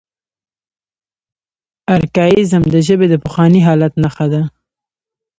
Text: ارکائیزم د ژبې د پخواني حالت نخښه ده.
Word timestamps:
ارکائیزم 1.95 2.63
د 2.73 2.75
ژبې 2.87 3.07
د 3.09 3.15
پخواني 3.23 3.61
حالت 3.67 3.93
نخښه 4.03 4.27
ده. 4.33 4.41